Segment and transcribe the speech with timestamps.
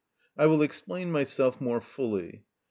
[0.35, 2.41] I will explain myself more fully.